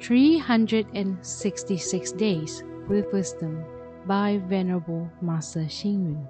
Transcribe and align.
366 0.00 2.12
Days 2.12 2.62
with 2.88 3.12
Wisdom 3.12 3.62
by 4.06 4.40
Venerable 4.48 5.10
Master 5.20 5.60
Xing 5.60 6.04
Yun. 6.04 6.26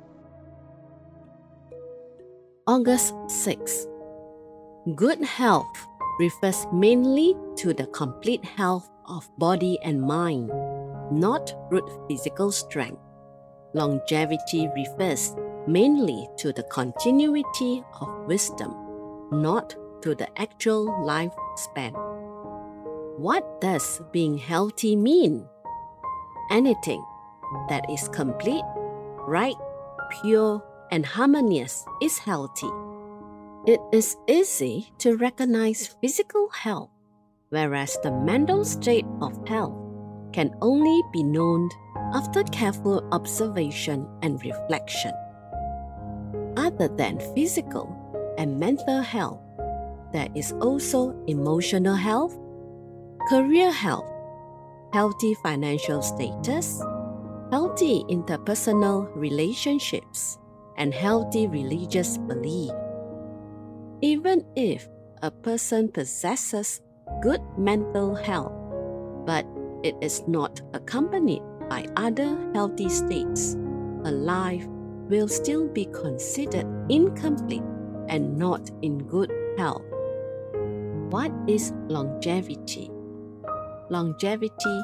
August 2.66 3.14
6. 3.28 3.86
Good 4.96 5.22
health 5.22 5.86
refers 6.18 6.66
mainly 6.72 7.36
to 7.56 7.72
the 7.72 7.86
complete 7.86 8.44
health 8.44 8.90
of 9.06 9.30
body 9.38 9.78
and 9.84 10.02
mind, 10.02 10.48
not 11.12 11.54
brute 11.70 11.88
physical 12.08 12.50
strength. 12.50 13.00
Longevity 13.74 14.68
refers 14.74 15.36
mainly 15.68 16.28
to 16.38 16.52
the 16.52 16.64
continuity 16.64 17.84
of 18.00 18.08
wisdom, 18.26 18.74
not 19.30 19.76
to 20.02 20.16
the 20.16 20.26
actual 20.40 20.88
lifespan. 21.06 21.94
What 23.16 23.60
does 23.60 24.00
being 24.12 24.38
healthy 24.38 24.96
mean? 24.96 25.46
Anything 26.50 27.04
that 27.68 27.84
is 27.90 28.08
complete, 28.08 28.64
right, 29.26 29.56
pure, 30.22 30.62
and 30.90 31.04
harmonious 31.04 31.84
is 32.02 32.18
healthy. 32.18 32.70
It 33.66 33.80
is 33.92 34.16
easy 34.26 34.92
to 34.98 35.16
recognize 35.16 35.94
physical 36.00 36.48
health, 36.50 36.90
whereas 37.50 37.98
the 38.02 38.10
mental 38.10 38.64
state 38.64 39.06
of 39.20 39.36
health 39.46 39.76
can 40.32 40.54
only 40.62 41.02
be 41.12 41.22
known 41.22 41.68
after 42.14 42.42
careful 42.44 43.06
observation 43.12 44.08
and 44.22 44.42
reflection. 44.44 45.12
Other 46.56 46.88
than 46.88 47.20
physical 47.34 47.90
and 48.38 48.58
mental 48.58 49.02
health, 49.02 49.40
there 50.12 50.28
is 50.34 50.52
also 50.60 51.14
emotional 51.26 51.94
health, 51.94 52.36
career 53.30 53.70
health, 53.70 54.10
healthy 54.92 55.34
financial 55.34 56.02
status, 56.02 56.82
healthy 57.52 58.02
interpersonal 58.10 59.06
relationships, 59.14 60.36
and 60.76 60.92
healthy 60.92 61.46
religious 61.46 62.18
belief. 62.18 62.72
Even 64.02 64.44
if 64.56 64.88
a 65.22 65.30
person 65.30 65.86
possesses 65.92 66.82
good 67.22 67.38
mental 67.56 68.16
health, 68.16 68.50
but 69.24 69.46
it 69.84 69.94
is 70.02 70.26
not 70.26 70.60
accompanied 70.74 71.42
by 71.68 71.86
other 71.94 72.36
healthy 72.52 72.88
states, 72.88 73.54
a 74.06 74.10
life 74.10 74.66
will 75.06 75.28
still 75.28 75.68
be 75.68 75.84
considered 75.94 76.66
incomplete 76.88 77.62
and 78.08 78.36
not 78.36 78.68
in 78.82 78.98
good 79.06 79.30
health. 79.56 79.86
What 81.14 81.30
is 81.46 81.72
longevity? 81.86 82.90
Longevity 83.90 84.82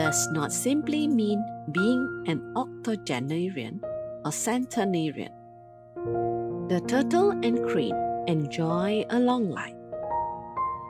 does 0.00 0.28
not 0.32 0.52
simply 0.52 1.06
mean 1.06 1.44
being 1.70 2.24
an 2.26 2.52
octogenarian 2.56 3.80
or 4.24 4.32
centenarian. 4.32 5.32
The 6.68 6.82
turtle 6.88 7.30
and 7.30 7.64
crane 7.68 7.94
enjoy 8.26 9.04
a 9.10 9.20
long 9.20 9.48
life, 9.48 9.78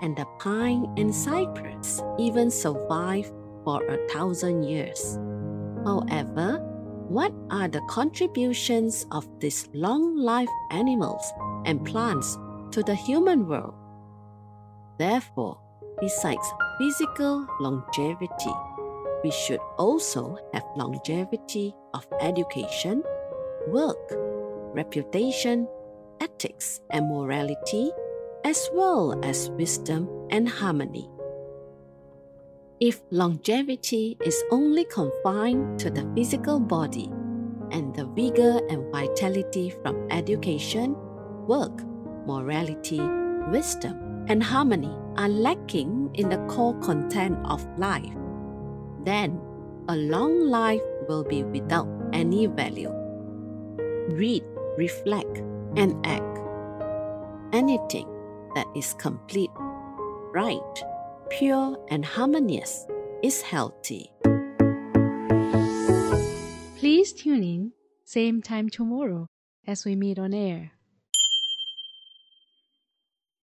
and 0.00 0.16
the 0.16 0.24
pine 0.40 0.92
and 0.96 1.14
cypress 1.14 2.02
even 2.18 2.50
survive 2.50 3.30
for 3.64 3.84
a 3.84 4.08
thousand 4.08 4.62
years. 4.62 5.18
However, 5.84 6.64
what 7.08 7.32
are 7.50 7.68
the 7.68 7.82
contributions 7.88 9.06
of 9.12 9.28
these 9.40 9.68
long 9.74 10.16
lived 10.16 10.50
animals 10.70 11.32
and 11.66 11.84
plants 11.84 12.38
to 12.72 12.82
the 12.82 12.94
human 12.94 13.46
world? 13.46 13.74
Therefore, 14.98 15.60
besides 16.00 16.46
physical 16.78 17.46
longevity, 17.60 18.54
we 19.22 19.30
should 19.30 19.60
also 19.78 20.38
have 20.52 20.64
longevity 20.76 21.74
of 21.94 22.06
education, 22.20 23.02
work, 23.68 23.98
reputation, 24.74 25.66
ethics, 26.20 26.80
and 26.90 27.08
morality, 27.08 27.90
as 28.44 28.68
well 28.72 29.18
as 29.24 29.50
wisdom 29.50 30.08
and 30.30 30.48
harmony. 30.48 31.10
If 32.80 33.02
longevity 33.10 34.16
is 34.24 34.40
only 34.52 34.84
confined 34.84 35.80
to 35.80 35.90
the 35.90 36.08
physical 36.14 36.60
body, 36.60 37.10
and 37.70 37.94
the 37.94 38.06
vigor 38.06 38.60
and 38.70 38.90
vitality 38.92 39.70
from 39.82 40.06
education, 40.10 40.94
work, 41.46 41.82
morality, 42.26 43.00
wisdom, 43.50 44.07
and 44.28 44.42
harmony 44.42 44.94
are 45.16 45.28
lacking 45.28 46.10
in 46.14 46.28
the 46.28 46.38
core 46.46 46.78
content 46.80 47.38
of 47.46 47.66
life, 47.78 48.14
then 49.04 49.40
a 49.88 49.96
long 49.96 50.40
life 50.40 50.82
will 51.08 51.24
be 51.24 51.42
without 51.42 51.88
any 52.12 52.46
value. 52.46 52.92
Read, 54.10 54.44
reflect, 54.76 55.38
and 55.76 55.94
act. 56.06 56.38
Anything 57.52 58.06
that 58.54 58.66
is 58.76 58.94
complete, 58.94 59.50
right, 60.34 60.84
pure, 61.30 61.76
and 61.88 62.04
harmonious 62.04 62.86
is 63.22 63.40
healthy. 63.40 64.12
Please 66.76 67.12
tune 67.12 67.42
in, 67.42 67.72
same 68.04 68.42
time 68.42 68.68
tomorrow 68.68 69.26
as 69.66 69.84
we 69.84 69.96
meet 69.96 70.18
on 70.18 70.32
air. 70.34 70.77